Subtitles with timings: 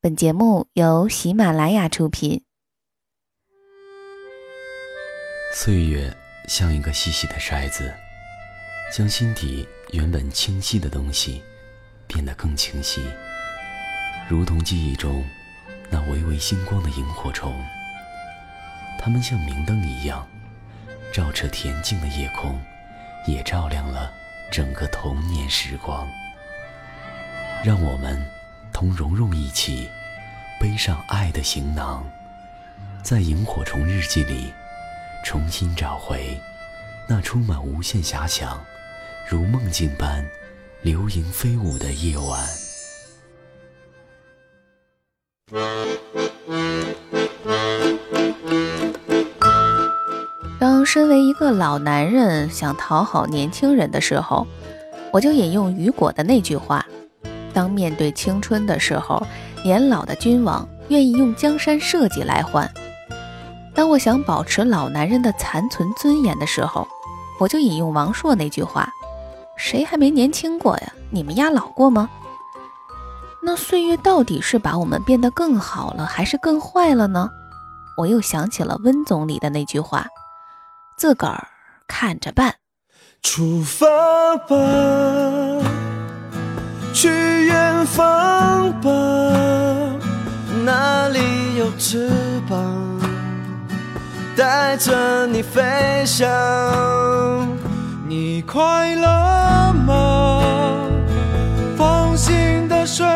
[0.00, 2.44] 本节目由喜马拉雅出品。
[5.52, 6.16] 岁月
[6.46, 7.92] 像一个细细的筛子，
[8.92, 11.42] 将心底原本清晰的东西
[12.06, 13.02] 变得更清晰，
[14.28, 15.24] 如同记忆中
[15.90, 17.52] 那微微星光的萤火虫。
[19.00, 20.24] 它们像明灯一样，
[21.12, 22.56] 照彻恬静的夜空，
[23.26, 24.12] 也照亮了
[24.48, 26.08] 整个童年时光。
[27.64, 28.24] 让我们
[28.78, 29.88] 同蓉蓉一起
[30.60, 32.06] 背上爱的行囊，
[33.02, 34.52] 在萤火虫日记里
[35.24, 36.40] 重新找回
[37.08, 38.64] 那充满无限遐想、
[39.28, 40.24] 如梦境般
[40.82, 42.46] 流萤飞舞的夜晚。
[50.60, 54.46] 当身为一个老男人想讨好年轻人的时候，
[55.12, 56.86] 我就引用雨果的那句话
[57.58, 59.20] ：“当面对青春的时候，
[59.64, 62.64] 年老的君王愿意用江山社稷来换；
[63.74, 66.86] 当我想保持老男人的残存尊严的时候，
[67.40, 68.88] 我就引用王朔那句话：
[69.56, 70.92] 谁还没年轻过呀？
[71.10, 72.08] 你们丫老过吗？
[73.42, 77.28] 那岁月到底是把我们变得更好了，还是更坏了呢？
[77.96, 80.06] 我又想起了温总理的那句话。”
[80.96, 81.48] 自个儿
[81.88, 82.54] 看着办。
[83.20, 83.84] 出发
[84.46, 84.54] 吧，
[87.00, 87.08] 去
[87.46, 88.90] 远方吧，
[90.64, 91.20] 那里
[91.56, 92.10] 有翅
[92.48, 92.58] 膀，
[94.36, 96.28] 带着你飞翔。
[98.08, 100.42] 你快乐吗？
[101.76, 103.06] 放心的睡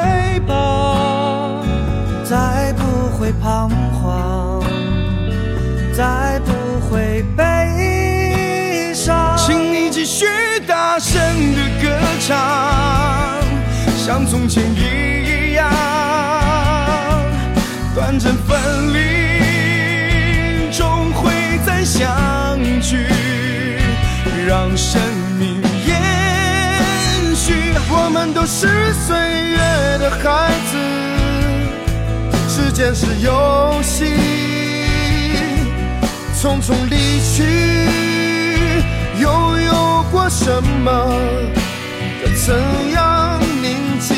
[0.47, 1.61] 吧，
[2.23, 3.69] 再不会彷
[4.01, 4.63] 徨，
[5.93, 6.53] 再不
[6.87, 9.37] 会悲伤。
[9.37, 10.29] 请你继续。
[10.65, 11.21] 大声
[11.57, 11.89] 的歌
[12.21, 13.42] 唱，
[14.05, 15.71] 像从前一样，
[17.95, 18.59] 短暂分
[18.93, 21.31] 离，终会
[21.65, 23.07] 再相聚，
[24.45, 25.01] 让生
[25.39, 27.55] 命延续。
[27.93, 29.17] 我们都是岁
[29.51, 29.59] 月
[29.99, 30.77] 的孩子，
[32.49, 34.07] 时间是游戏，
[36.41, 37.45] 匆匆离去，
[39.21, 39.93] 又有。
[40.13, 40.91] 过什么
[42.45, 42.55] 怎
[42.93, 44.15] 样铭记？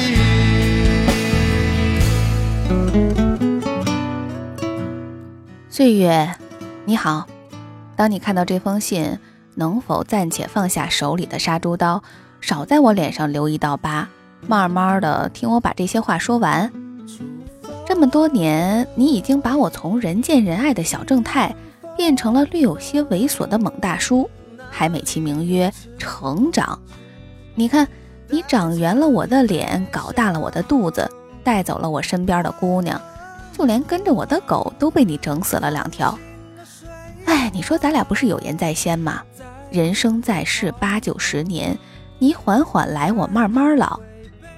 [5.68, 6.34] 岁月，
[6.86, 7.26] 你好。
[7.94, 9.18] 当你看到这封信，
[9.54, 12.02] 能否暂且放下手里的杀猪刀，
[12.40, 14.08] 少在我脸上留一道疤？
[14.46, 16.72] 慢慢的听我把这些话说完。
[17.86, 21.54] 这么多年，你已经把我从人见人爱的小正太，
[21.98, 24.28] 变成了略有些猥琐的猛大叔。
[24.70, 26.78] 还美其名曰成长，
[27.54, 27.86] 你看，
[28.34, 31.08] 你长圆了我的脸，搞大了我的肚子，
[31.44, 33.00] 带走了我身边的姑娘，
[33.56, 36.18] 就连跟着我的狗都被你整死了两条。
[37.26, 39.22] 哎，你说咱俩不是有言在先吗？
[39.70, 41.78] 人生在世八九十年，
[42.18, 44.00] 你缓缓来，我慢慢老。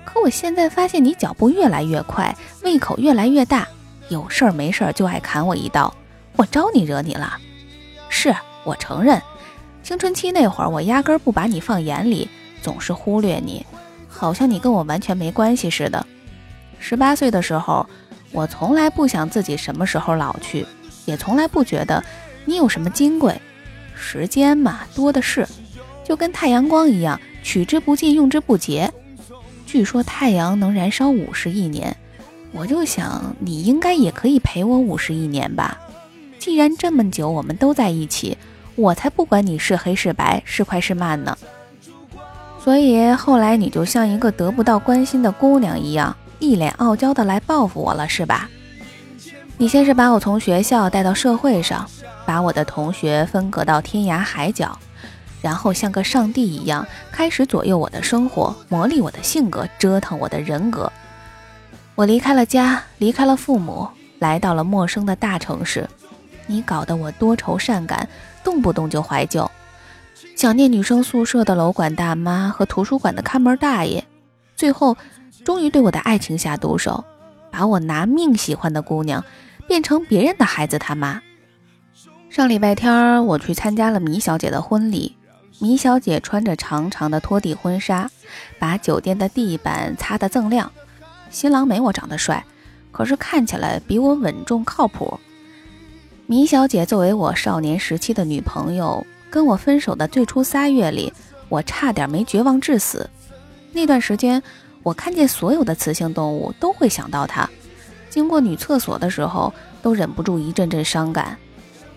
[0.06, 3.68] 可我现在发现你脚步越来越快，胃口越来越大，
[4.08, 5.92] 有事儿没事儿就爱砍我一刀。
[6.36, 7.36] 我招你惹你了？
[8.08, 8.34] 是
[8.64, 9.20] 我承认。
[9.82, 12.26] 青春期那会儿，我压根儿不把你放眼里，
[12.62, 13.64] 总是忽略你，
[14.08, 16.06] 好像你跟我完全没关系似的。
[16.78, 17.86] 十八岁的时候，
[18.32, 20.66] 我从来不想自己什么时候老去，
[21.04, 22.02] 也从来不觉得
[22.44, 23.40] 你有什么金贵。
[23.94, 25.46] 时间嘛，多的是，
[26.04, 28.92] 就跟太阳光一样，取之不尽，用之不竭。
[29.66, 31.96] 据说太阳能燃烧五十亿年，
[32.52, 35.78] 我就想你应该也可以陪我五十亿年吧。
[36.38, 38.36] 既然这么久我们都在一起。
[38.76, 41.38] 我才不管你是黑是白是快是慢呢，
[42.66, 48.50] 所以后来你就像一个得不到关心的姑娘一样，一脸傲娇的来报复我了，是吧？
[49.56, 51.88] 你先是把我从学校带到社会上，
[52.26, 54.76] 把我的同学分隔到天涯海角，
[55.40, 60.90] 然后像个上帝一样开始左右我的生活，磨砺我的性格，折腾我的人格。
[61.94, 63.86] 我离开了家，离开了父母，
[64.18, 65.88] 来到了陌生的大城市。
[66.48, 68.08] 你搞得我多愁善感，
[68.42, 69.48] 动不动就怀旧，
[70.36, 74.04] 想念女生宿舍的楼管大妈和图书馆的看门大爷，
[74.54, 74.94] 最后
[75.46, 77.02] 终于对我的爱情下毒手，
[77.50, 79.24] 把我拿命喜欢的姑娘
[79.66, 81.22] 变成别人的孩子他妈。
[82.28, 85.16] 上礼拜天我去参加了米小姐的婚礼，
[85.58, 88.10] 米小姐穿着长长的拖地婚纱，
[88.58, 90.70] 把酒店的地板擦得锃亮。
[91.30, 92.44] 新郎没我长得帅，
[92.92, 95.18] 可是看起来比我稳重靠谱。
[96.26, 101.12] 米小姐作为我少年时期的女朋友，跟我分手的最初仨月里，
[101.48, 103.08] 我差点没绝望致死。
[103.72, 104.42] 那段时间，
[104.82, 107.48] 我看见所有的雌性动物都会想到他，
[108.08, 109.52] 经过女厕所的时候，
[109.82, 111.36] 都忍不住一阵阵伤感。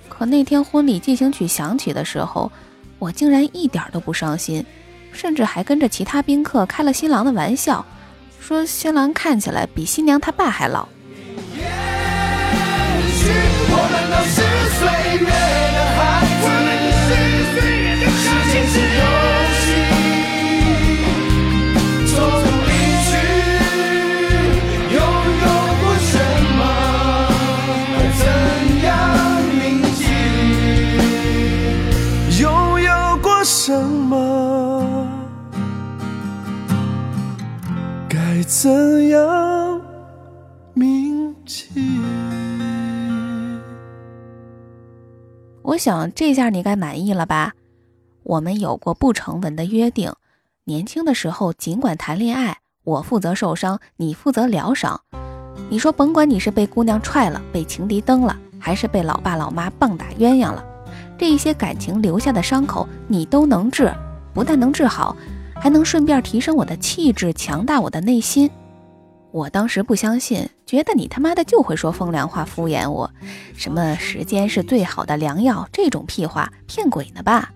[0.09, 2.51] 可那天婚礼进行曲响起的时候，
[2.97, 4.65] 我竟然一点都不伤心，
[5.13, 7.85] 甚至还跟着其他宾客开了新郎的玩笑，
[8.39, 10.87] 说新郎看起来比新娘她爸还老。
[38.61, 39.81] 怎样
[40.73, 41.69] 铭记？
[45.61, 47.53] 我想这下你该满意了吧？
[48.23, 50.11] 我们有过不成文的约定，
[50.65, 54.99] 年轻的时候尽管谈恋爱，我负责受伤，你负责疗伤。
[55.69, 60.61] 你说甭管你是被姑娘踹了，被情敌蹬了，还是被老爸老妈棒打鸳鸯了，
[61.17, 63.89] 这一些感情留下的伤口，你都能治，
[64.33, 65.15] 不但能治好。
[65.59, 68.49] 还能顺便提升我的气质，强大我的内心。
[69.31, 73.11] 我当时不相信，觉得你他妈的就会说风凉话，敷衍我。
[73.55, 77.51] 什么时间是最好的良药，这种屁话骗鬼呢吧？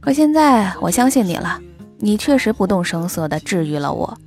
[0.00, 1.60] 可现在我相信你了，
[1.98, 4.18] 你确实不动声色地治愈了我。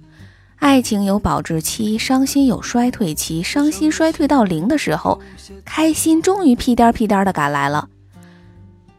[0.58, 3.44] 爱情有保质期，伤心有衰退期。
[3.44, 5.20] 伤心衰退到零的时候，
[5.66, 7.90] 开心终于屁颠屁颠地赶来了。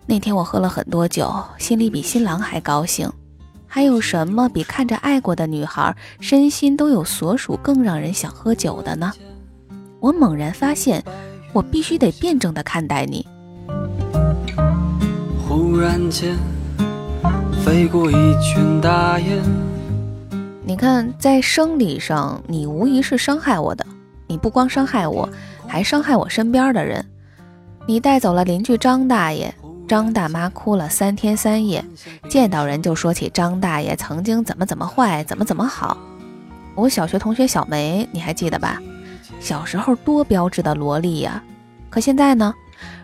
[0.05, 3.11] 那天我喝了很多酒，心里比新郎还高兴。
[3.77, 9.13] 还有什么比看着爱过的女孩身心都有所属更让人想喝酒的呢？
[10.01, 11.05] 我猛然发现，
[11.53, 13.27] 我必须得辩证的看待你。
[15.47, 16.39] 忽然间，
[17.63, 19.43] 飞过一圈大雁。
[20.65, 23.85] 你看，在生理上，你无疑是伤害我的。
[24.27, 25.29] 你不光伤害我，
[25.67, 27.05] 还伤害我身边的人。
[27.87, 29.55] 你带走了邻居张大爷。
[29.89, 31.85] 张大妈哭了三天三夜，
[32.29, 35.97] 见到人就说起张大爷曾经怎么怎么坏，怎么怎么好。
[36.75, 38.81] 我小学同学小梅，你还记得吧？
[39.41, 41.43] 小时候多标致的萝莉呀，
[41.89, 42.53] 可现在呢，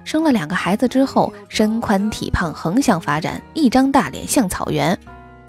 [0.03, 4.99] 生了两个孩子之后，身宽体胖，横向发展，一张大脸像草原，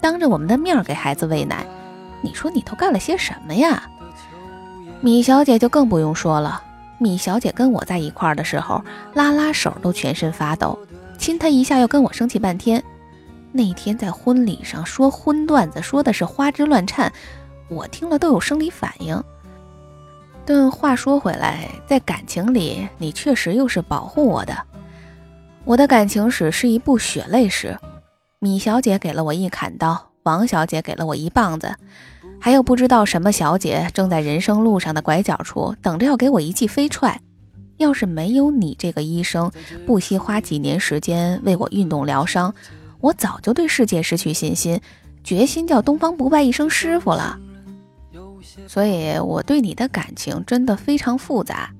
[0.00, 1.66] 当着我们的面给孩子喂奶，
[2.22, 3.82] 你说你都干了些什么呀？
[5.00, 6.62] 米小姐就更不用说了，
[6.98, 8.82] 米小姐跟我在一块儿的时候，
[9.14, 10.78] 拉拉手都全身发抖。
[11.24, 12.84] 亲他一下，又跟我生气半天。
[13.50, 17.10] 那天在婚礼上说荤段子，说的是花枝乱颤，
[17.70, 19.24] 我听了都有生理反应。
[20.44, 24.54] 但话说回来，在感情里，你确实又是保护我的。
[25.64, 27.74] 我的感情史是一部血泪史。
[28.38, 31.74] 米小姐给了我一砍刀，王小姐给了我一棒子，
[32.38, 37.18] 还有不知道什么小姐正在人生路上的拐角处等着要给我一记飞踹。
[37.76, 39.50] 要是没有你这个医生，
[39.86, 42.54] 不惜花几年时间为我运动疗伤，
[43.00, 44.80] 我早就对世界失去信心，
[45.22, 47.38] 决心叫东方不败一声师傅了。
[48.68, 51.70] 所以，我对你的感情真的非常复杂。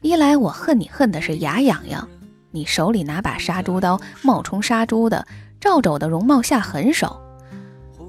[0.00, 2.08] 一来，我恨你恨的是牙痒痒，
[2.50, 5.26] 你手里拿把杀猪刀，冒充杀猪的，
[5.60, 7.20] 照着我的容貌下狠手。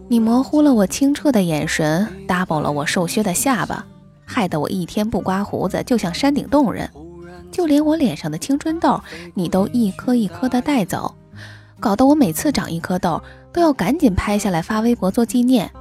[0.08, 3.86] 你模糊了我清澈的眼神，double 了我瘦削的下巴，
[4.26, 6.90] 害得我一天不刮胡子就像山顶洞人。
[7.54, 9.00] 就连我脸上的青春痘，
[9.36, 11.16] 你都一颗一颗的带走，
[11.80, 13.22] 搞得我每次长一颗痘
[13.54, 15.72] 都要赶紧拍下来发微博做纪念。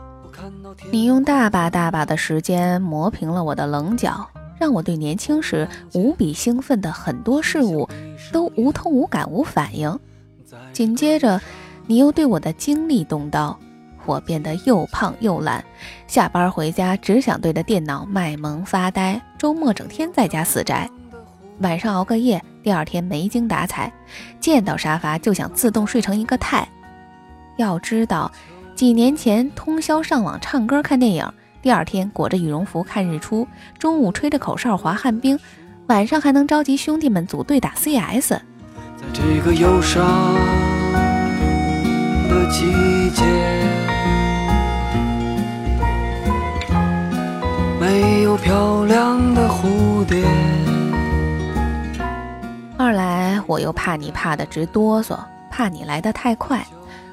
[0.90, 4.28] 你用大把大把的时间磨平了我的棱角，
[4.60, 7.88] 让我对年轻时无比兴奋的很多事物
[8.30, 9.98] 都无痛无感无反应。
[10.72, 11.40] 紧接着，
[11.86, 13.58] 你又对我的精力动刀，
[14.04, 15.64] 我变得又胖又懒，
[16.06, 20.90] 下班回家只想对着电脑卖萌发呆，周末整天在家死宅。
[21.62, 23.92] 晚上熬个夜，第二天没精打采，
[24.40, 26.68] 见到沙发就想自动睡成一个太。
[27.56, 28.30] 要知道，
[28.74, 31.24] 几年前通宵上网唱歌看电影，
[31.62, 33.46] 第二天裹着羽绒服看日出，
[33.78, 35.38] 中午吹着口哨滑旱冰，
[35.86, 38.30] 晚上还能召集兄弟们组队打 CS。
[38.30, 38.42] 在
[39.12, 40.04] 这个忧伤
[42.28, 42.72] 的季
[43.10, 43.22] 节，
[47.78, 49.91] 没有漂亮的湖。
[52.84, 55.16] 二来，我又怕你怕得直哆嗦，
[55.48, 56.66] 怕你来得太快，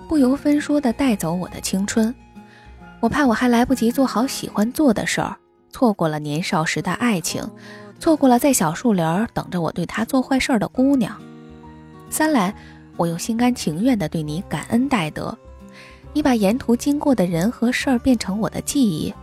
[0.07, 2.13] 不由分说地带走我的青春。
[2.99, 5.35] 我怕我还来不及做好喜欢做的事儿，
[5.69, 7.47] 错过了年少时的爱情，
[7.99, 11.15] 错过了在小树林等着我对他做坏事儿的姑娘。
[12.09, 12.51] 三来，
[12.97, 15.37] 我又心甘情愿地对你感恩戴德，
[16.13, 19.13] 你把沿途经过的人和事儿变成我的记忆，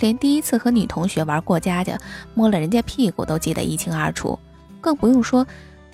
[0.00, 1.98] 连第一次和女同学玩过家家，
[2.34, 4.38] 摸了人家屁股都记得一清二楚，
[4.78, 5.46] 更不用说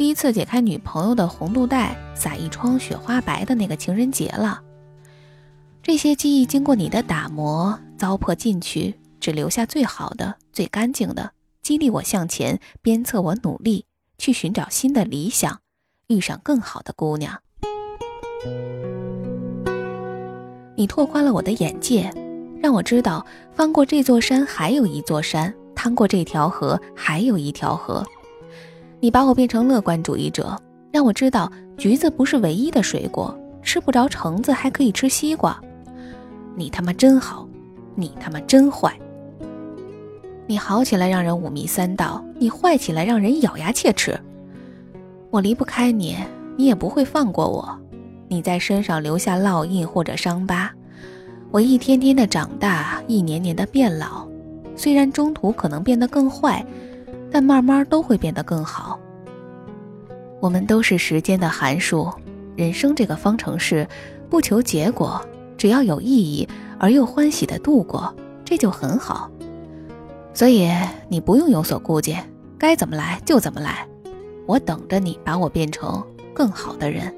[0.03, 4.61] 第一次解开女朋友的红肚带，撒一窗雪花白的那个情人节了。
[5.81, 11.31] 这些记忆经过你的打磨、糟粕进去，只留下最好的、最干净的，
[11.63, 13.87] 激励我向前，鞭策我努力，
[14.19, 15.61] 去寻找新的理想，
[16.09, 17.41] 遇上更好的姑娘。
[20.75, 22.13] 你拓宽了我的眼界。
[22.61, 28.05] 让我知道，翻过这座山还有一座山，趟过这条河还有一条河。
[29.03, 30.57] 你把我变成乐观主义者，
[30.93, 35.61] 让我知道橘子不是唯一的水果，吃不着橙子还可以吃西瓜。
[36.55, 37.45] 你他妈真好，
[37.97, 38.97] 你他妈真坏。
[40.47, 44.17] 你好起来让人五迷三道，你坏起来让人咬牙切齿。
[45.31, 46.17] 我离不开你，
[46.57, 47.77] 你也不会放过我。
[48.29, 50.73] 你在身上留下烙印或者伤疤。
[51.51, 54.29] 我一天天的长大，一年年的变老，
[54.77, 56.65] 虽然中途可能变得更坏，
[57.33, 59.01] 但慢慢都会变得更好。
[60.41, 62.13] 我们都是时间的函数，
[62.57, 63.89] 人生这个方程式，
[64.29, 65.25] 不求结果，
[65.57, 66.47] 只要有意义
[66.79, 69.31] 而又欢喜的度过，这就很好。
[70.35, 70.71] 所以
[71.09, 72.17] 你不用有所顾忌，
[72.59, 73.87] 该怎么来就怎么来，
[74.47, 77.15] 我等着你把我变成更好的人。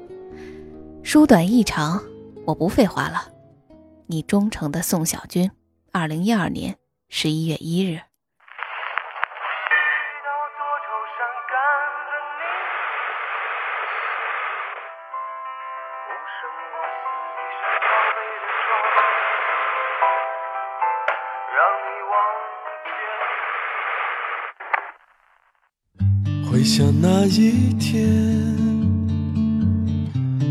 [1.01, 2.01] 书短意长，
[2.45, 3.27] 我不废话了。
[4.07, 5.49] 你忠诚的宋小军，
[5.91, 6.75] 二零一二年
[7.09, 7.99] 十一月一日。
[26.55, 28.07] 回想那一天，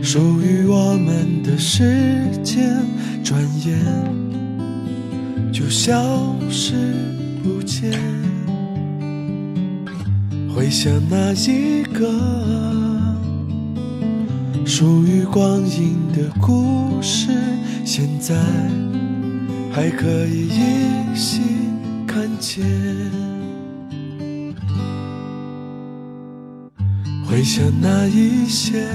[0.02, 2.78] 属于我们的时间。
[3.25, 3.78] 转眼
[5.50, 6.75] 就消失
[7.42, 7.90] 不见。
[10.54, 12.06] 回想那一个
[14.66, 17.30] 属于光阴的故事，
[17.82, 18.34] 现在
[19.73, 21.40] 还可以依稀
[22.06, 23.24] 看见。
[27.35, 28.87] 回想那一些。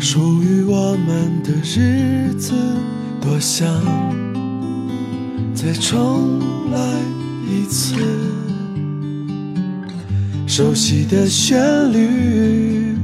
[0.00, 2.52] 属于我们的日子，
[3.20, 3.68] 多想
[5.54, 6.40] 再重
[6.72, 6.78] 来
[7.48, 7.94] 一次。
[10.44, 12.96] 熟悉的旋律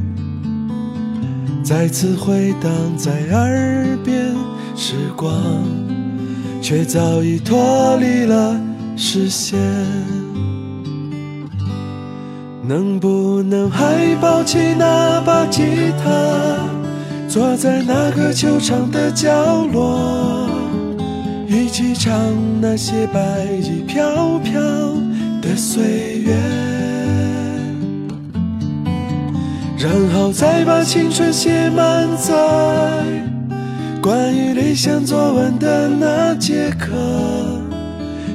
[1.62, 4.34] 再次回荡在耳边，
[4.74, 5.40] 时光
[6.60, 8.60] 却早已脱离了
[8.96, 9.56] 视线。
[12.68, 15.62] 能不能还抱起那把吉
[16.04, 16.58] 他？
[17.26, 20.46] 坐在那个球场的角落，
[21.48, 22.12] 一起唱
[22.60, 23.20] 那些白
[23.62, 24.60] 衣飘飘
[25.40, 26.36] 的岁月，
[29.78, 32.34] 然后再把青春写满在
[34.02, 36.92] 关于理想作文的那节课，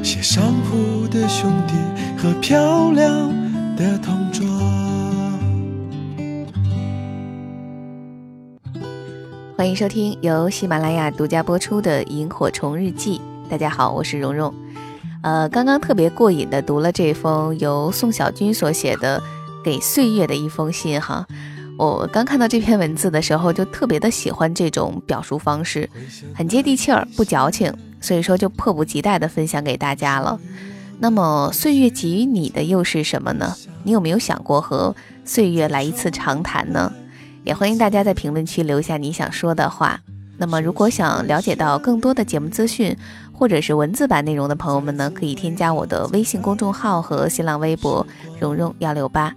[0.01, 1.75] 写上铺的兄弟
[2.17, 3.31] 和漂亮
[3.75, 4.46] 的同桌。
[9.58, 13.20] 欢迎收听由喜马拉雅独家播出的《萤火虫日记》。
[13.50, 14.53] 大家好，我是蓉蓉。
[15.24, 19.22] 呃，刚刚特别过瘾的读了这封由宋小军所写的
[19.63, 21.25] 给岁月的一封信哈。
[21.77, 25.89] 我刚看到这篇文字的时候，就特别的喜欢这种表述方式，
[26.36, 30.39] 很接地气儿，不矫情，所以说就迫不及待的分享给大家了。
[31.00, 33.55] 那么，岁月给予你的又是什么呢？
[33.83, 34.95] 你有没有想过和
[35.25, 36.91] 岁月来一次长谈呢？
[37.43, 40.00] 也欢迎大家在评论区留下你想说的话。
[40.38, 42.95] 那么，如果想了解到更多的节目资讯，
[43.33, 48.05] 或者是文字版内容的朋友们呢，可以添加我的微信公众号和新浪微博
[48.39, 49.35] “蓉蓉幺六八”。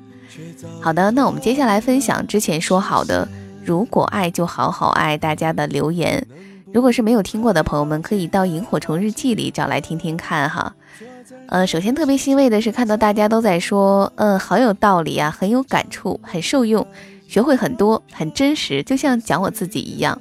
[0.80, 3.28] 好的，那我们接下来分享之前说好的
[3.64, 6.25] “如果爱就好好爱”大家的留言。
[6.72, 10.75] 如果是没有听过的朋友们，可以到《萤火虫日记》里找来听听看哈。
[11.48, 16.86] 呃，首先特别欣慰的是看到大家都在说，嗯，好有道理啊，很有感触，很受用。
[17.28, 20.20] 学会很多，很真实，就像讲我自己一样，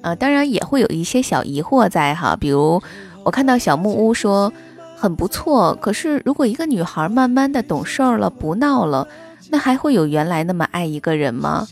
[0.00, 2.82] 啊，当然也会有一些小疑惑在哈，比如
[3.24, 4.52] 我看到小木屋说
[4.96, 9.06] 很不错，可是如果一个女孩慢慢的懂事了，不闹了，
[9.50, 11.66] 那还会有原来那么爱一个人吗？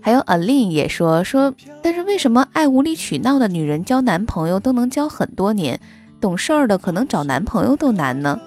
[0.00, 5.80] 还有 Alin 也说说，但是为什么爱无理取闹的女人交男朋友都能交很多年，
[6.20, 8.40] 懂事儿的可能找男朋友都难呢？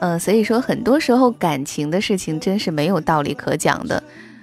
[0.00, 4.02] 嗯，所以说很多时候感情的事情真是没有道理可讲的。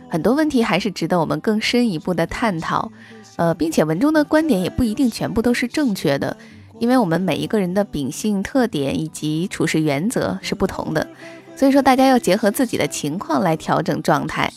[0.10, 2.92] 很多问题还是值得我们更深一步的探讨，
[3.38, 6.36] 呃，并且文中的观点也不一定全部都是正确的。
[6.80, 11.08] 因为我们每一个人的秉性特点以及处事原则是不同的，
[11.56, 14.52] 所以说大家要结合自己的情况来调整状态。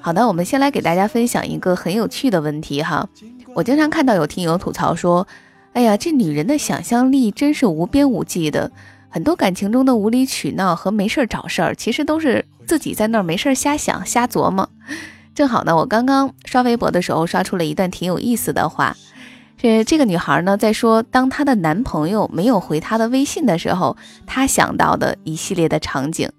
[0.00, 3.08] 好的，我们先来给大家分享一个很有趣的问题哈。
[3.54, 5.26] 我经常看到有听友吐槽说
[5.76, 8.72] ：“哎呀，这女人的想象力真是无边无际的，
[9.10, 14.70] 很多感情中的无理取闹和没事儿找事儿，其实都是自己在那儿没事儿瞎想、瞎琢磨。”
[15.36, 18.96] 正好呢，我刚刚刷微博的时候刷出了一段挺有意思的话，
[19.60, 26.30] 是这个女孩呢在说，当她的男朋友没有回她的微信的时候，她想到的一系列的场景。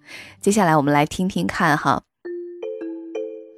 [0.42, 2.02] 接下来我们来听听看哈。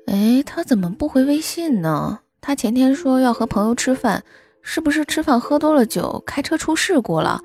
[0.07, 2.19] 哎，他怎么不回微信呢？
[2.41, 4.25] 他前天说要和朋友吃饭，
[4.61, 7.41] 是不是吃饭喝多了酒，开车出事故了？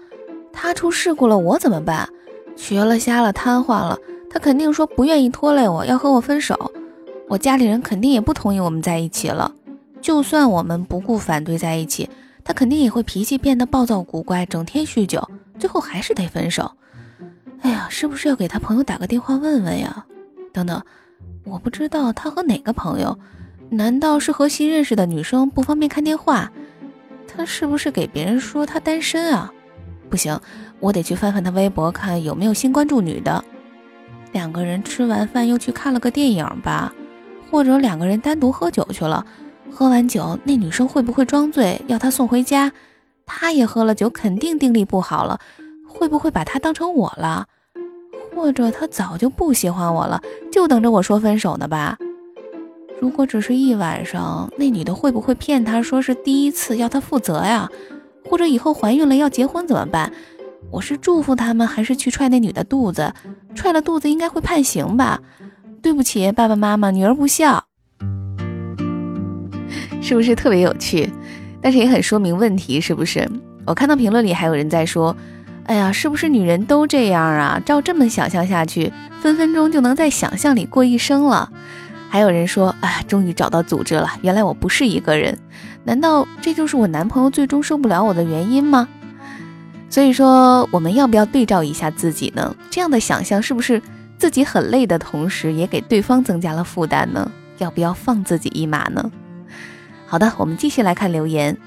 [0.52, 2.09] 他出事故了，我怎么办？
[2.56, 3.99] 瘸了、瞎了、瘫痪了，
[4.30, 6.73] 他肯定说不愿意拖累我，要和我分手。
[7.28, 9.52] 我家里人肯定也不同意我们在一起了。
[10.00, 12.09] 就算我们不顾反对在一起，
[12.44, 15.26] 他肯定也会脾气变得暴躁古怪，整天酗酒，
[15.59, 16.71] 最后还是得分手。
[17.62, 20.04] 哎呀，是不是要给他朋友打个电话问问呀？
[20.52, 20.83] 等等。
[21.47, 23.18] 我不知道他和哪个朋友，
[23.71, 26.50] 难道是和新认识的女生不方便看电话？
[27.37, 29.53] 他是不是给别人说他单身啊？
[30.09, 30.38] 不行，
[30.81, 33.45] 我得去翻翻他微博，看有没有新关注女的。
[34.33, 36.93] 两个人吃完饭又去看了个电影吧，
[37.50, 39.25] 或者两个人单独喝酒去了。
[39.71, 42.71] 喝完酒，那女生会不会装醉要他送回家？
[43.26, 45.41] 他也喝了酒，肯定定力不好了，
[45.88, 47.47] 会不会把他当成我了？
[48.35, 50.23] 或者他早就不喜欢我了，
[50.53, 51.97] 就等着我说分手呢吧？
[53.04, 57.68] 如果只是一晚上，那女的会不会骗他说是第一次要他负责呀？
[58.25, 60.11] 或者以后怀孕了要结婚怎么办？
[60.70, 63.12] 我是祝福他们，还是去踹那女的肚子？
[63.54, 65.20] 踹了肚子应该会判刑吧？
[65.82, 67.66] 对不起，爸爸妈妈，女儿不孝，
[70.00, 71.12] 是不是特别有趣？
[71.61, 73.28] 但是也很说明问题，是不是？
[73.66, 75.14] 我看到评论里还有人在说。
[75.66, 77.61] 哎呀，是不是女人都这样啊？
[77.64, 81.50] 照这么想象下去，分分钟就能在想象里过一生了。
[82.14, 85.37] 还有人说，啊，终于找到组织了，原来我不是一个人。
[85.83, 88.88] 难道这就是我男朋友最终受不了我的原因吗？
[89.90, 92.55] 所以说，我们要不要对照一下自己呢？
[92.70, 93.83] 这样的想象是不是
[94.16, 97.29] 自己很累的同时，也给对方增加了负担呢？
[97.59, 99.11] 要不要放自己一马呢？
[100.07, 101.59] 好的，我们继续来看留言。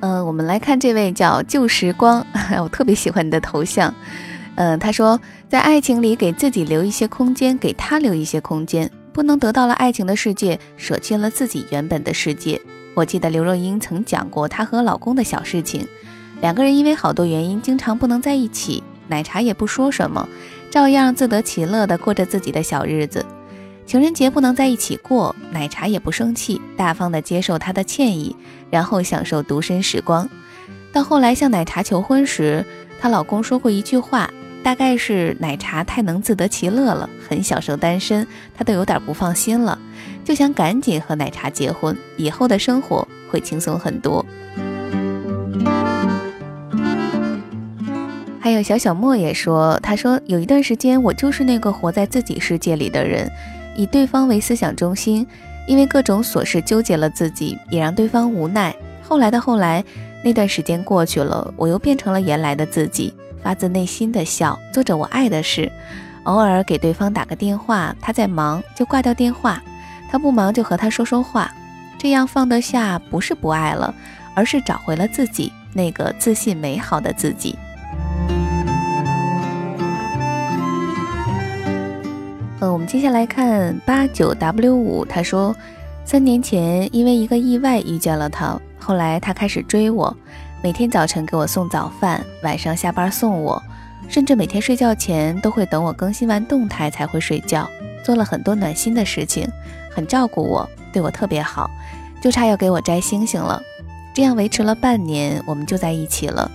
[0.00, 2.26] 嗯，我们来看这位叫旧时光，
[2.62, 3.94] 我特别喜欢你的头像。
[4.56, 12.60] 嗯，他说在爱情里给自己留一些空间，给他留一些空间，不能得到了爱情的世界，舍弃了自己原本的世界。
[12.92, 15.88] 我记得刘若英曾讲过她和老公的小事情，
[16.42, 20.28] 两个人因为好多原因经常不能在一起，奶茶也不说什么，
[20.70, 23.24] 照样自得其乐地过着自己的小日子。
[23.86, 28.36] 情人节不能在一起过，奶茶也不生气，大方地接受他的歉意，
[28.70, 30.28] 然后享受独身时光。
[30.92, 32.62] 到后来向奶茶求婚时，
[33.00, 34.28] 她老公说过一句话，
[34.66, 39.78] 大概是奶茶太能自得其乐了，很享受单身，他都有点不放心了，
[40.24, 44.26] 就想赶紧和奶茶结婚，以后的生活会轻松很多。
[48.40, 53.30] 还有小小莫也说，他说有一段时间我就是那个活在自己世界里的人。
[53.76, 55.24] 以对方为思想中心，
[55.68, 58.74] 因为各种琐事纠结了自己，也让对方无奈。
[59.00, 59.84] 后来的后来，
[60.24, 63.14] 那段时间过去了，我又变成了原来的自己，
[63.46, 65.70] 发自内心的笑，做着我爱的事。
[66.24, 69.62] 偶尔给对方打个电话，他在忙就挂掉电话，
[70.10, 71.48] 他不忙就和他说说话。
[71.96, 73.94] 这样放得下，不是不爱了，
[74.34, 77.56] 而是找回了自己那个自信美好的自己。
[82.58, 85.54] 嗯，我们接下来看八九 W 五，他说，
[86.04, 90.16] 三年前因为一个意外遇见了他，后来他开始追我，
[90.62, 93.62] 每天早晨给我送早饭，晚上下班送我，
[94.08, 97.68] 甚至每天睡觉前都会等我更新完动态才会睡觉，
[98.02, 99.48] 做了很多暖心的事情，
[99.94, 101.70] 很照顾我，对我特别好，
[102.20, 103.62] 就差要给我摘星星了。
[104.14, 106.50] 这样维持了半年，我们就在一起了。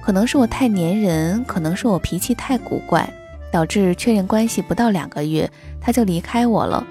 [0.00, 3.08] 可能是我太粘人，可能是我脾气太古怪。
[3.52, 6.84] 导致确认关系不到两个月，他就离开我了，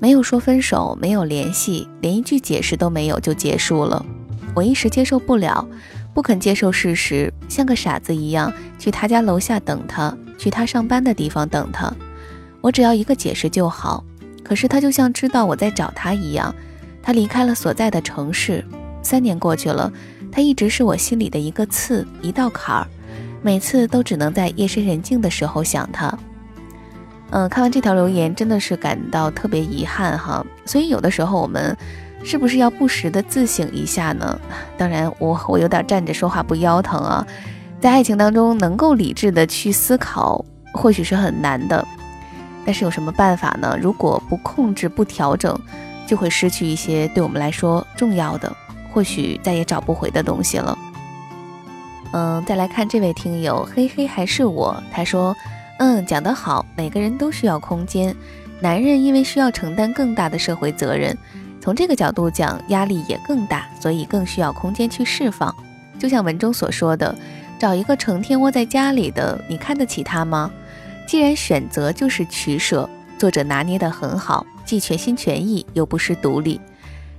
[0.00, 4.04] 没有说分手，没有联系，连一句解释都没有就结束了。
[4.54, 5.66] 我一时接受不了，
[6.14, 11.92] 不肯接受事实，像个傻子一样去他家楼下等他，去他上班的地方等他。
[12.60, 14.04] 我只要一个解释就好，
[14.42, 16.54] 可是他就像知道我在找他一样，
[17.02, 18.64] 他离开了所在的城市。
[19.02, 19.92] 三年过去了，
[20.32, 22.86] 他一直是我心里的一个刺，一道坎儿。
[23.42, 26.16] 每次都只能在夜深人静的时候想他。
[27.30, 30.42] 嗯，看完这条留言真的是感到特别遗憾哈。
[30.64, 31.76] 所以有的时候我们
[32.24, 34.40] 是不是要不时的自省一下呢？
[34.78, 37.24] 当然，我我有点站着说话不腰疼啊。
[37.80, 41.86] 在爱情当中，能够理智的去思考，或许是很难的。
[42.64, 43.78] 但是有什么办法呢？
[43.78, 45.54] 如果不控制、不调整，
[46.06, 48.50] 就会失去一些对我们来说重要的，
[48.90, 50.78] 或许再也找不回的东西了。
[52.12, 54.82] 嗯，再来看这位听友，嘿嘿，还是我。
[54.90, 55.36] 他说，
[55.78, 58.16] 嗯，讲得好，每个人都需要空间。
[58.60, 61.14] 男人因为需要承担更大的社会责任，
[61.64, 65.52] 从这个角度讲，压力也更大，所以更需要空间去释放。
[65.98, 67.16] 就像文中所说的。
[67.58, 70.50] 找一个成天窝在家里的，你看得起他吗？
[71.06, 76.60] 既然选择就是取舍，作者拿捏得很好，既全心全意又不失独立，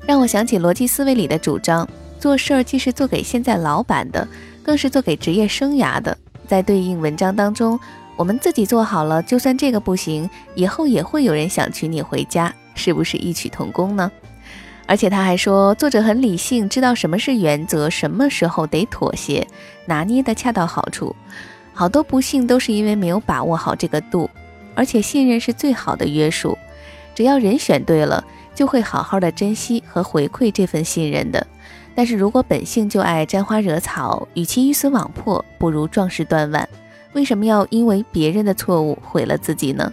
[0.06, 1.88] 让我想起逻辑思维里的主张：
[2.20, 4.28] 做事儿既是做给现在老板的，
[4.62, 6.16] 更是做给职业生涯的。
[6.48, 7.80] 在对应文章当中，
[8.16, 14.12] 我们自己做好了，就算这个不行，以后也会有人想娶你回家，是不是异曲同工呢？
[14.88, 19.48] 而且他还说，作者很理性，知道什么是原则，什么时候得妥协，
[19.86, 21.16] 拿捏的恰到好处。
[21.74, 24.30] 好多不幸都是因为没有把握好这个度，
[24.76, 26.58] 而且信任是最好的约束。
[27.14, 31.46] 只要人选对了，就会好好的珍惜和回馈这份信任的。
[31.96, 36.68] 但是如果本性就爱沾花惹草，与其鱼死网破，不如壮士断腕。
[37.14, 39.92] 为什么要因为别人的错误毁了自己呢？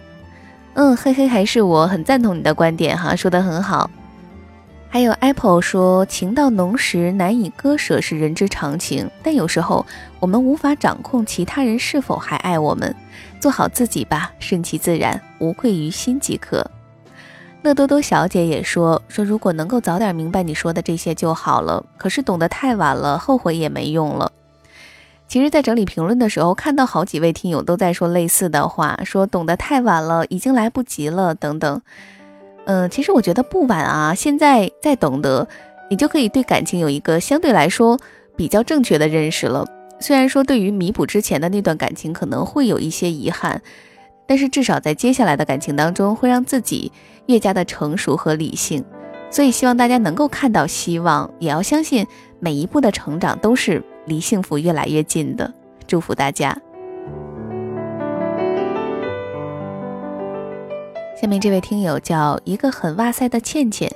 [0.75, 3.89] 嗯，嘿嘿，还是我很赞同你的观点哈，说的很好。
[4.93, 9.87] 还有 Apple 说，情到浓时难以割舍是人之常情，但有时候
[10.21, 12.95] 我们无法掌控其他人是否还爱我们，
[13.41, 16.71] 做好自己吧，顺其自然，无愧于心即可。
[17.63, 24.31] 乐多多小姐也说说，如果能够早点明白你说的这些就好了，可是懂得太晚了，后悔也没用了。
[25.27, 31.81] 其实，在整理评论的时候，看到好几位听友都在说类似的话，说懂得太晚了，已经来不及了，等等。
[32.65, 35.47] 嗯，其实我觉得不晚啊，现在再懂得，
[35.91, 37.99] 你就可以对感情有一个相对来说
[38.37, 39.67] 比较正确的认识了。
[40.01, 43.61] 虽然说对于弥补之前的那段感情可能会有一些遗憾，
[44.27, 46.91] 但是至少在接下来的感情当中会让自己
[47.27, 48.85] 越加的成熟和理性。
[49.31, 52.07] 所以希望大家能够看到希望，也要相信
[52.39, 55.53] 每一步的成长都是离幸福越来越近的。
[55.87, 56.57] 祝福大家。
[61.23, 63.89] 下面这位听友叫一个很哇塞的倩倩，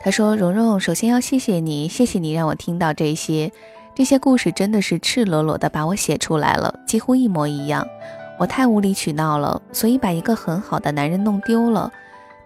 [0.00, 3.52] 他说：“蓉蓉，首先要谢谢你，谢谢你让我听到这些，
[3.94, 7.86] 这些故事真的是赤裸裸的把我写出来了，几乎一模一样。
[8.38, 11.92] 我太无理取闹了，所以把一个很好的男人弄丢了。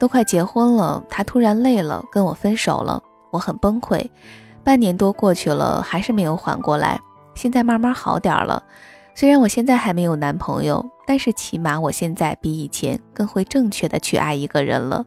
[0.00, 4.04] 都快结婚了，他突然累了，跟我分手了，我很崩溃。
[4.64, 7.00] 半年多过去了，还是没有缓过来，
[7.36, 8.60] 现在慢慢好点了。”
[9.14, 15.04] 虽然我现在还没有男朋友，但是起码我现在比以前更会正确的去爱一个人了。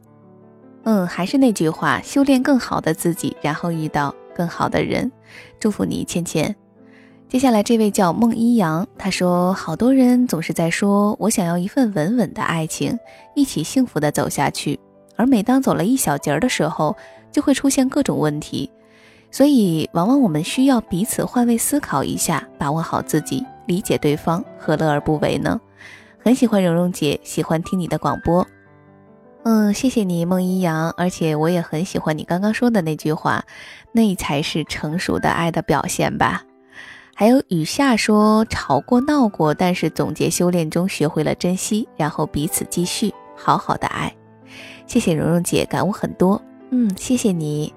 [0.84, 5.12] 嗯，还是那句话，修炼更好的自己，然后遇到更好的人。
[5.60, 6.56] 祝福你，芊芊。
[7.28, 12.98] 接下来这位叫孟一阳，他说，好多人总是在说，我想要一份稳稳的爱情，
[13.36, 14.80] 一起幸福的走下去，
[15.18, 16.96] 而每当走了一小截儿的时候，
[17.34, 18.72] 就会出现各种问题。
[19.30, 23.46] 所以，往往我们需要彼此换位思考一下，把握好自己。
[23.66, 25.60] 理解对方，何乐而不为呢？
[26.28, 28.46] 很喜欢蓉蓉姐，喜欢听你的广播。
[29.44, 30.92] 嗯，谢谢你，孟一阳。
[30.98, 33.46] 而且我也很喜欢你刚刚说的那句话，
[33.94, 36.44] 那才是成熟的爱的表现吧。
[37.16, 44.13] 还有雨下说，吵过闹过，但是总结修炼中学会了珍惜，然后彼此继续好好的爱。
[44.86, 46.42] 谢谢蓉蓉姐，感悟很多。
[46.72, 47.74] 嗯，谢谢你。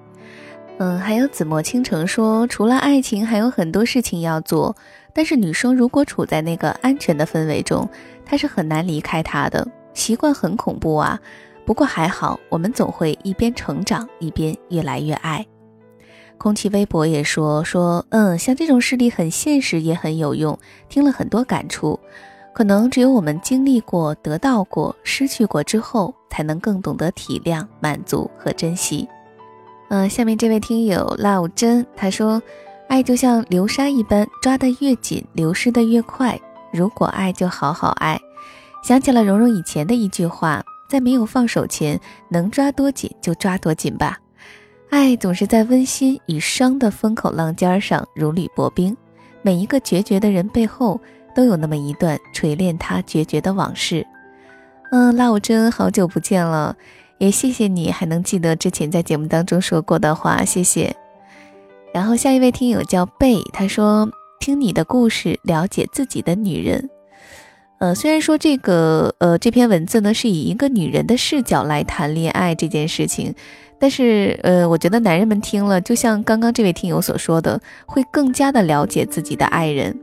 [0.77, 4.75] 嗯，还有紫陌倾城说，除了爱情，还有很多事情要做。
[5.13, 7.87] 但是女生如果处在那个安全的氛围中，
[8.31, 9.67] 他是很难离开他的。
[9.93, 11.19] 习惯很恐怖啊，
[11.65, 15.45] 不过还好，我们总会一边成长一边越来越爱。
[16.37, 21.99] 空气微博也说说，嗯，像这种事例很现实也很有用，听了很多感触。
[22.53, 29.05] 可能只有我们经历过、得到过、失去过之后，才能更懂得体谅、满足和珍惜。
[29.89, 32.41] 嗯，下面这位听友 love 真他说。
[32.87, 36.37] 爱就像流沙一般，抓得越紧，流失的越快。
[36.71, 38.19] 如果爱，就好好爱。
[38.83, 44.17] 想起了蓉蓉以前的一句话：在没有放手前，能抓多紧就抓多紧吧。
[44.89, 48.95] 爱总是在温馨与伤的风口浪尖上如履薄冰。
[49.41, 50.99] 每一个决绝的人背后，
[51.33, 54.05] 都有那么一段锤炼他决绝的往事。
[54.91, 56.75] 嗯，拉我真好久不见了，
[57.19, 60.95] 也谢谢你还能记得之前在节目当中说过的话，谢谢。
[61.93, 64.09] 然后下一位听友叫贝，他说
[64.41, 66.89] ：“听你的故事，了解自己的女人。”
[67.79, 73.33] 呃，虽然说这个呃这篇文字呢是以一个女人的视角来谈恋爱这件事情，
[73.79, 79.97] 但是呃，我觉得男人们听了，就像刚刚这位听友所说的，会更加的了解自己的爱人。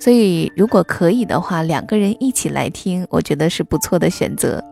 [0.00, 4.62] 所以如果可以的话，两个人一起来听，我觉得是不错的选择。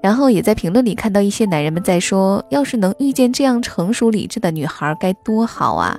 [0.00, 5.96] 然后也在评论里看到一些男人们在说，要是能遇见这样成熟理智的女孩该多好啊！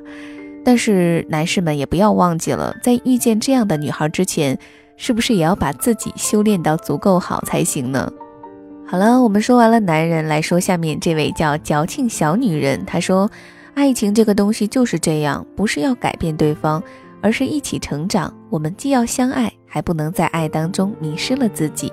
[0.64, 4.58] 但是男士们也不要忘记了，在遇见这样的女孩之前。
[4.96, 8.14] 是不是也要把自己修炼到足够好才行呢？
[8.86, 12.86] 好了，我们说完了男人，来说下面这位叫矫情小女人。
[12.86, 13.30] 她说
[13.74, 16.82] ：“爱情这个东西就是这样，不是要改变对方，
[17.22, 18.32] 而是一起成长。
[18.52, 21.92] 我们既要相爱，还不能在爱当中迷失了自己。”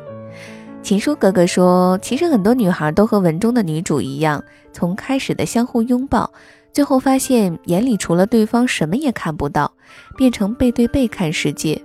[0.83, 6.31] 情书哥哥说：“其实很多女孩都和文中的女主一样，从开始的相互拥抱，
[6.73, 9.73] 最后发现眼里除了对方什么也看不到，
[10.17, 11.81] 变成背对背看世界。”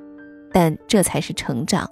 [0.53, 1.89] 但这才是成长。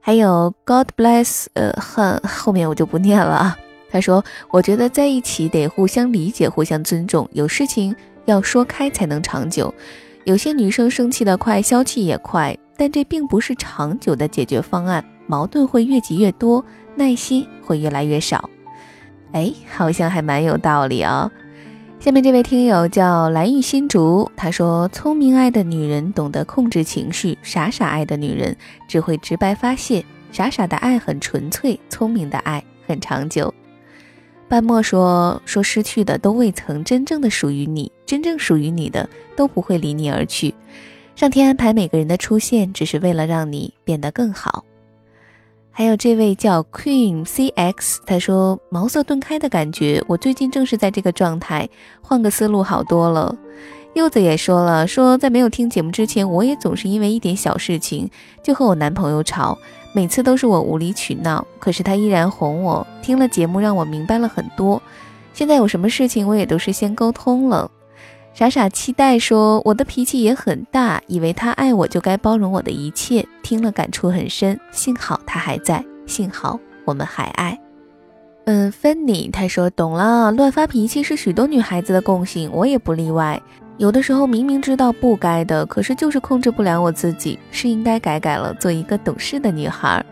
[0.00, 3.58] 还有 God bless，呃，很后面我就不念了啊。
[3.90, 9.74] 他说：“我觉得在一起得互相理解、互相尊重，有事情要说开才能长久。
[10.24, 18.48] 有些女生生气的快，消气也快，但这并不是长久的解决方案，矛盾会越积越多，耐心会越来越少。”
[19.32, 21.28] 哎，好像还蛮有道理啊。
[22.06, 30.04] 下面这位听友叫蓝玉新竹，他说：“聪明爱的女人懂得控制情绪，傻傻爱的女人只会直白发泄。
[30.30, 33.52] 傻傻的爱很纯粹，聪明的爱很长久。”
[34.46, 40.54] 半墨说：“说失去的都未曾真正的属于你，真正属于你的都不会离你而去。
[41.16, 44.64] 上天安排每个人的出现，只是为了让你变得更好。”
[45.78, 51.68] 还有这位叫 Queen CX，他说茅塞顿开的感觉，我最近正是在这个状态，
[52.00, 53.36] 换个思路好多了。
[53.92, 58.10] 柚子也说了，说在没有听节目之前，我也总是因为一点小事情
[58.42, 59.58] 就和我男朋友吵，
[59.92, 62.86] 每次都是我无理取闹，可是他依然哄我。
[63.02, 64.80] 听了节目，让我明白了很多，
[65.34, 67.70] 现在有什么事情我也都是先沟通了。
[68.36, 77.58] 傻傻期待说：“我的脾气也很大，以为他爱我就该包容我的一切。”听了感触很深，幸好他还在，幸好我们还爱。
[78.44, 83.40] 嗯，芬妮他说：“懂了，乱发脾气是许多女孩子的共性，我也不例外。
[83.78, 90.04] 有的时候明明知道不该的，可是就是控制不了我自己，是应该改改了，做一个懂事的女孩。”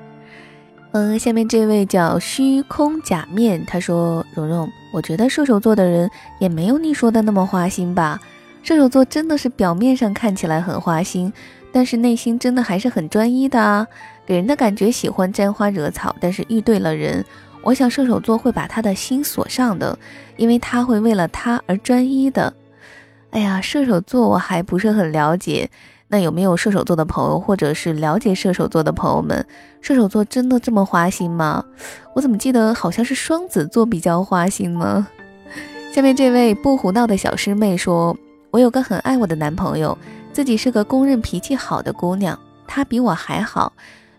[0.92, 8.20] 嗯，下面这位叫虚空假面，他说：“蓉蓉，我觉得射手座的人也没有你说的那么花心吧？
[8.62, 11.32] 射手座真的是表面上看起来很花心，
[11.72, 13.84] 但是内心真的还是很专一的啊，
[14.24, 16.14] 给人的感觉喜欢沾花惹草。
[16.20, 17.24] 但是遇对了人，
[17.62, 19.98] 我想射手座会把他的心锁上的，
[20.36, 22.54] 因为他会为了他而专一的。
[23.30, 25.68] 哎呀，射手座我还不是很了解。”
[26.14, 29.44] 那有没有射手座的朋友，或者是了解射手座的朋友们？
[29.80, 31.64] 射手座真的这么花心吗？
[32.14, 35.08] 我怎么记得好像是双子座比较花心呢？
[35.92, 38.16] 下面这位不胡闹的小师妹说
[38.52, 39.98] ：“我有个很爱我的男朋友，
[40.32, 43.72] 自己是个公认脾气好的姑娘，他比我还好。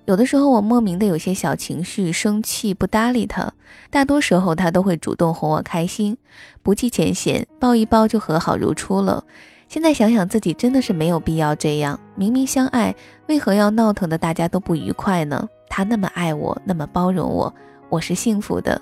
[0.04, 3.54] 有的时候我莫名的有些小情绪，生气不搭理他，
[3.90, 6.18] 大多时候他都会主动哄我开心，
[6.62, 9.24] 不计前嫌，抱一抱就和好如初了。”
[9.68, 12.00] 现在想想，自己真的是没有必要这样。
[12.16, 12.96] 明明相爱，
[13.28, 15.48] 为何要闹腾的大家都不愉快呢？
[15.68, 17.54] 他那么爱我，那么包容我，
[17.90, 18.80] 我是幸福的。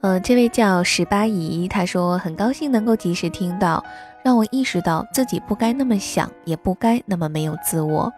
[0.00, 3.82] 呃，这位叫十八姨，她说很高兴能够及时听到，
[4.22, 8.12] 让我意识到自己不该那么想，也不该那么没有自我。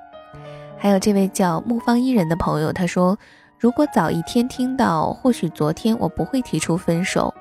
[0.76, 3.16] 还有这位叫木方伊人的朋友，他说
[3.58, 7.32] 如果早一天听到，或许昨天我不会提出分手。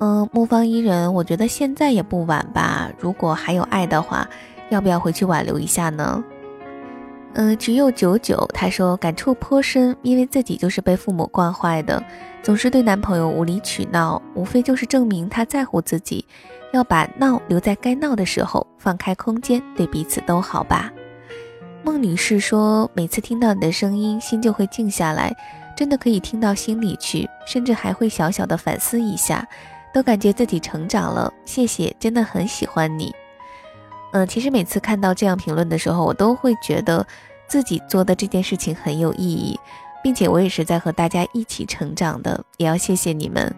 [0.00, 2.88] 嗯，木方伊人，我觉得现在也不晚吧。
[2.98, 4.28] 如果还有爱的话，
[4.70, 6.22] 要不要回去挽留一下呢？
[7.34, 12.02] 嗯，只有九九，他说感触颇深，因为自己就是被父母惯坏的，
[12.42, 16.24] 总是对男朋友无理取闹，无非就是证明他在乎自己，
[16.72, 20.92] 要把闹留在该闹的时候，放开空间，对彼此都好吧。
[21.84, 25.34] 孟女士说，每次听到你的声音，心就会静下来，
[25.76, 29.46] 真的可以听到心里去，甚至还会小小的反思一下。
[29.92, 33.14] 都感觉自己成长了，谢谢，真的很喜欢你。
[34.12, 37.06] 嗯，其实每次看到这样评论的时候，我都会觉得
[37.46, 39.58] 自己做的这件事情很有意义，
[40.02, 43.54] 并且我也是在和大家一起成长的，也要谢谢你们。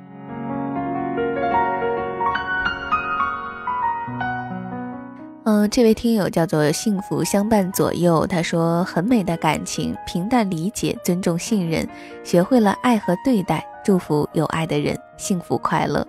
[5.45, 11.89] 嗯，这位听友叫做幸福相伴左右，他说很美的感情，平淡理解，尊重信任，
[12.23, 16.07] 学会了爱和对待，祝福有爱的人幸福快乐。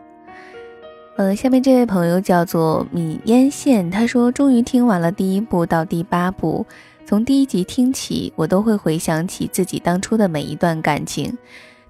[1.21, 6.65] 呃，下面这位朋友叫做米烟线，他说终于听完了第一部到第八部，
[7.05, 11.37] 从第一集听起，我都会回想起自己当初的每一段感情。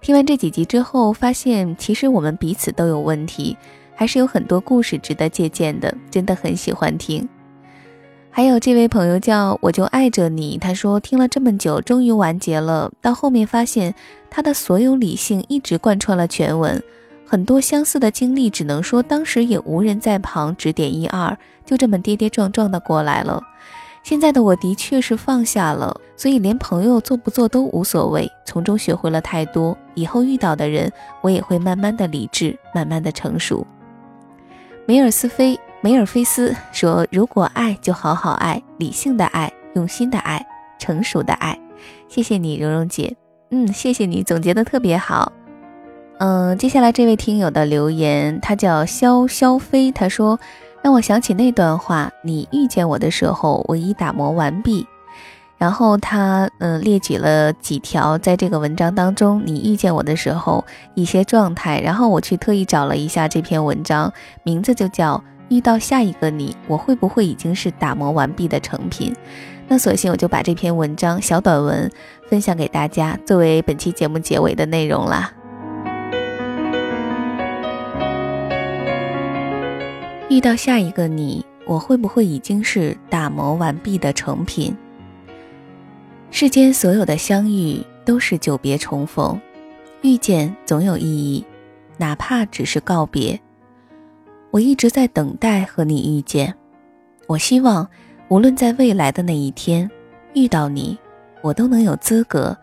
[0.01, 3.55] 听完这几集之后，发现其实我们彼此都有问题，
[3.95, 7.25] 还是有很多故事值得借鉴的，真的很喜欢听。
[8.29, 13.95] 还有这位朋友叫我就爱着你，他说听了这么久，终于完结了，到后面发现
[14.29, 16.83] 他的所有理性一直贯穿了全文。
[17.31, 23.41] 很多相似的经历，只能说当时也无人在旁指点一二，就这么跌跌撞撞的过来了。
[24.03, 29.77] 现在的我的确是放下了，所以连朋友做不做都无所谓，从中学会了太多。
[29.95, 30.91] 以后遇到的人，
[31.21, 33.65] 我也会慢慢的理智，慢慢的成熟。
[34.85, 40.45] 梅尔斯菲梅尔菲斯说：“如果爱，就好好爱，理性的爱，用心的爱，
[40.77, 41.57] 成熟的爱。”
[42.09, 43.15] 谢谢你，蓉蓉姐。
[43.51, 45.31] 嗯，谢谢你总结的特别好。
[46.23, 50.39] 嗯，接下来这位听友的留言，他叫肖肖飞，他说
[50.83, 54.85] 让我想起那段话：你遇见我的时候，我已打磨完毕。
[55.57, 69.11] 然后他嗯列举了几条在这个文章当中你遇见我的时候一些状态，然后我去特意找了一下这篇文章，名字就叫遇到下一个你，我会不会已经是打磨完毕的成品？
[69.67, 71.91] 那索性我就把这篇文章小短文
[72.29, 75.33] 分享给大家，作为本期节目结尾的内容啦。
[80.31, 84.73] 遇到下一个你，我会不会已经是打磨完毕的成品？
[86.29, 89.37] 世间所有的相遇都是久别重逢，
[90.01, 91.45] 遇见总有意义，
[91.97, 93.37] 哪怕只是告别。
[94.51, 96.55] 我一直在等待和你遇见，
[97.27, 97.85] 我希望
[98.29, 99.91] 无论在未来的那一天
[100.33, 100.97] 遇到你，
[101.41, 102.57] 我都能有资格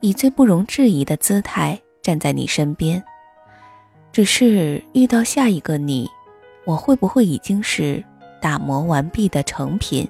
[0.00, 3.04] 以最不容置疑的姿态站在你身边。
[4.10, 6.08] 只是遇到下一个你。
[6.70, 8.04] 我会不会已经是
[8.40, 10.08] 打磨完毕的成品？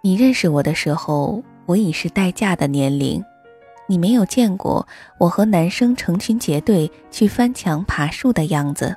[0.00, 3.24] 你认识我的时候，我已是待嫁的年龄。
[3.86, 4.84] 你没有见过
[5.16, 8.96] 我和男生成群结队去翻墙爬树的样子。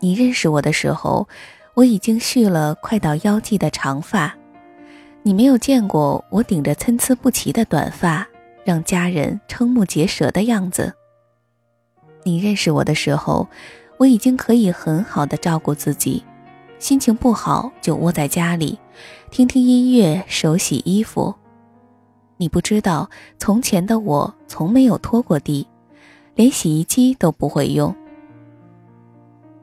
[0.00, 1.28] 你认识我的时候，
[1.74, 4.34] 我已经蓄了快到腰际的长发。
[5.22, 8.26] 你没有见过我顶着参差不齐的短发，
[8.64, 10.94] 让家人瞠目结舌的样子。
[12.22, 13.46] 你认识我的时候。
[13.98, 16.22] 我已经可以很好的照顾自己，
[16.78, 18.78] 心情不好就窝在家里，
[19.28, 21.34] 听听音乐，手洗衣服。
[22.36, 25.66] 你不知道，从前的我从没有拖过地，
[26.36, 27.92] 连洗衣机都不会用。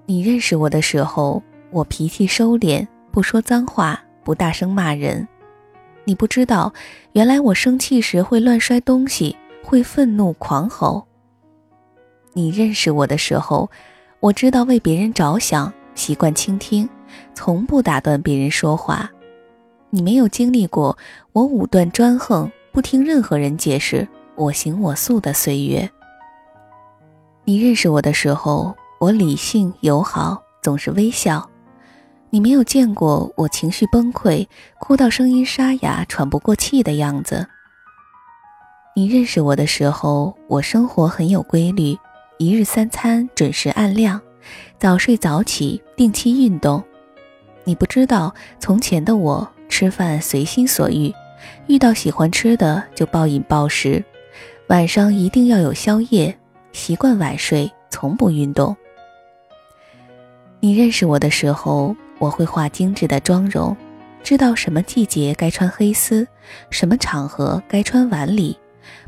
[0.05, 5.25] 你认识我的时候，我脾气收敛，不说脏话，不大声骂人。
[6.03, 6.73] 你不知道，
[7.13, 11.07] 原来我生气时会乱摔东西，会愤怒狂吼。
[12.33, 13.71] 你认识我的时候。
[14.19, 16.89] 我知道为别人着想，习惯倾听，
[17.33, 19.09] 从不打断别人说话。
[19.91, 20.97] 你没有经历过
[21.31, 25.89] 我武断专横，不听任何人解释，我行我素的岁月。
[27.43, 31.47] 你认识我的时候，我理性友好，总是微笑。
[32.31, 34.45] 你没有见过我情绪崩溃，
[34.79, 37.47] 哭到声音沙哑，喘不过气的样子。
[38.95, 41.97] 你认识我的时候，我生活很有规律。
[42.37, 44.19] 一日三餐准时按量，
[44.77, 46.83] 早睡早起，定期运动。
[47.63, 51.13] 你不知道，从前的我吃饭随心所欲，
[51.67, 54.03] 遇到喜欢吃的就暴饮暴食，
[54.67, 56.37] 晚上一定要有宵夜，
[56.73, 58.75] 习惯晚睡，从不运动。
[60.59, 63.75] 你认识我的时候，我会化精致的妆容，
[64.23, 66.27] 知道什么季节该穿黑丝，
[66.69, 68.59] 什么场合该穿晚礼，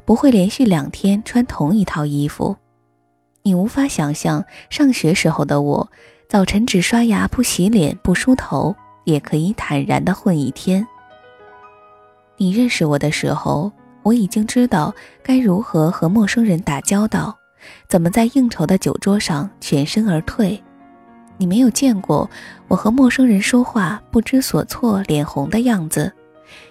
[0.05, 2.55] 不会连续两天穿同一套衣服。
[3.47, 5.89] 你无法想象，上学时候的我，
[6.27, 10.85] 早晨只刷牙不洗脸不梳头，也可以坦然的混一天。
[12.35, 13.71] 你认识我的时候，
[14.03, 17.33] 我已经知道该如何和陌生人打交道，
[17.87, 20.61] 怎么在应酬的酒桌上全身而退。
[21.37, 22.29] 你没有见过
[22.67, 26.11] 我和陌生人说话不知所措、脸红的样子，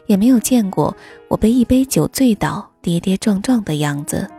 [0.04, 0.94] 也没有见过
[1.28, 4.30] 我被一杯酒醉倒、跌跌撞撞的样子。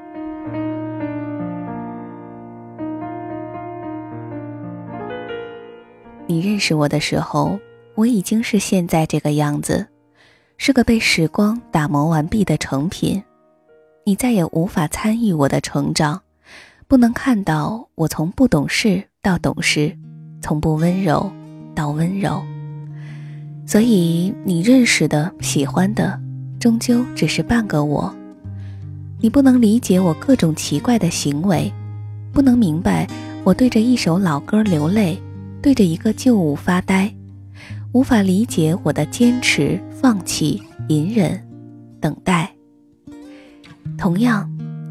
[6.29, 7.57] 你认识我的时候，
[7.95, 9.87] 我已经是现在这个样子，
[10.57, 13.23] 是个被时光打磨完毕的成品。
[14.03, 16.21] 你再也无法参与我的成长，
[16.87, 19.97] 不能看到我从不懂事到懂事，
[20.41, 21.31] 从不温柔
[21.73, 22.43] 到温柔。
[23.65, 26.19] 所以你认识的、喜欢的，
[26.59, 28.13] 终究只是半个我。
[29.19, 31.71] 你不能理解我各种奇怪的行为，
[32.33, 33.07] 不能明白。
[33.43, 35.17] 我对着一首老歌流泪，
[35.61, 37.13] 对着一个旧物发呆，
[37.91, 41.41] 无法理解我的坚持、放弃、隐忍、
[41.99, 42.51] 等待。
[43.97, 44.49] 同样，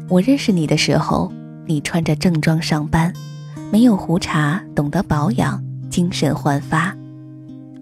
[0.09, 1.31] 我认识你的时候，
[1.65, 3.13] 你穿着正装上班，
[3.71, 6.95] 没有胡茬，懂得保养，精神焕发。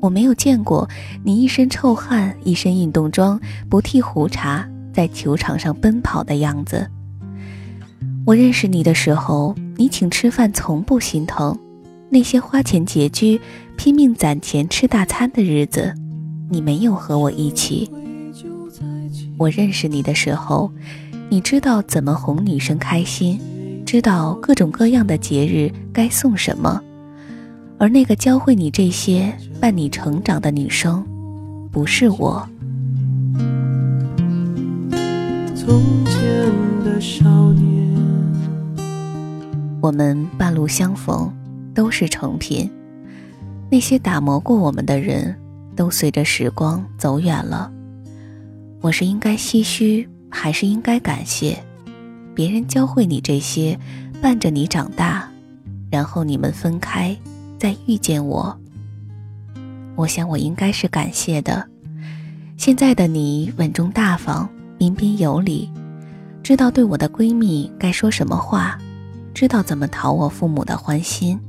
[0.02, 0.88] 我没有见过
[1.24, 6.88] 你一身臭汗、一身运动装、不剃胡茬，在球场上奔跑的样子。
[8.26, 11.58] 我认识你的时候，你请吃饭从不心疼，
[12.16, 13.42] 那些花钱拮据、
[13.76, 15.94] 拼命攒钱吃大餐的日子，
[16.50, 17.92] 你没有和我一起。
[19.36, 20.72] 我认识你的时候，
[21.28, 23.38] 你知道怎么哄女生开心，
[23.86, 26.82] 知道各种各样的节日该送什么。
[27.78, 31.06] 而那个教会你这些、伴你成长的女生，
[31.70, 32.48] 不是我。
[35.54, 36.16] 从前
[36.82, 37.94] 的少年，
[39.82, 41.30] 我们半路相逢，
[41.76, 42.68] 都是成品。
[43.70, 45.36] 那些打磨过我们的人，
[45.76, 47.72] 都随着时光走远了。
[48.82, 51.58] 我是应该唏嘘，还是应该感谢？
[52.34, 53.78] 别人教会你这些，
[54.22, 55.30] 伴着你长大，
[55.92, 57.16] 然后你们分开。
[57.58, 58.56] 再遇见我，
[59.96, 61.66] 我想我应该是感谢的。
[62.58, 64.48] 现在的你稳重大方、
[64.78, 65.72] 彬彬有礼，
[66.44, 68.78] 知道对我的闺蜜该说什么话，
[69.34, 71.40] 知道怎么讨我父母的欢心。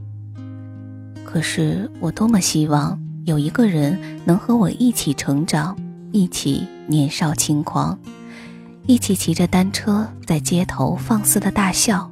[1.37, 5.76] 可是我多么希望有一个人能和我一起成长，
[6.11, 7.99] 一起年少轻狂，
[8.87, 12.11] 一起骑着单车在街头放肆的大笑，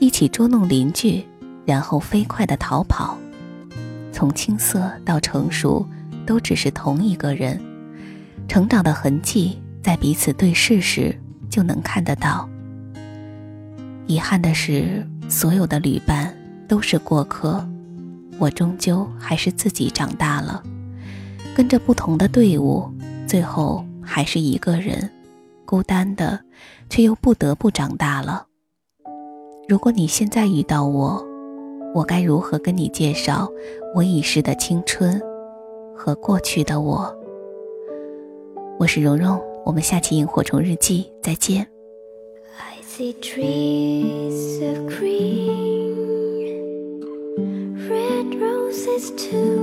[0.00, 1.24] 一起捉弄邻居。
[1.64, 3.16] 然后飞快的逃跑，
[4.10, 5.86] 从青涩到成熟，
[6.26, 7.60] 都只是同一个人。
[8.48, 11.16] 成长的痕迹在彼此对视时
[11.48, 12.48] 就能看得到。
[14.08, 16.36] 遗憾的是，所有的旅伴
[16.66, 17.64] 都是过客，
[18.38, 20.62] 我终究还是自己长大了，
[21.56, 22.88] 跟着不同的队伍，
[23.26, 25.10] 最后还是一个人，
[25.64, 26.40] 孤单的，
[26.88, 28.46] 却又不得不长大了。
[29.68, 31.22] 如果你现在遇到我，
[31.94, 33.50] 我该如何跟你介绍
[33.94, 35.20] 我已逝的青春
[35.96, 37.12] 和过去的我？
[38.78, 41.66] 我是蓉蓉，我们下期萤火虫日记再见。
[47.88, 49.56] red roses too.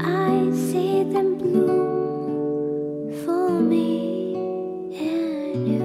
[0.00, 4.34] I see them bloom for me
[4.98, 5.84] and you.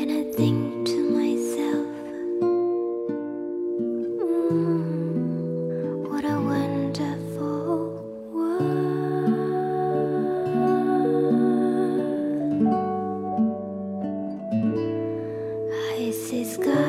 [0.00, 1.86] And I think to myself,
[4.50, 8.02] mm, what a wonderful
[8.32, 8.68] world.
[15.96, 16.87] I see sky.